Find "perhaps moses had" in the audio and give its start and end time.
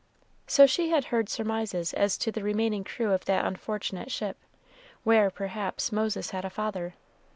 5.29-6.43